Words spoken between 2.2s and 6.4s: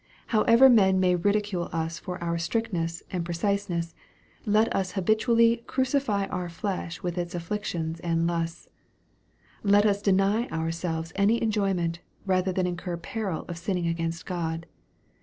our strictness and precise ness, let us habitually" crucify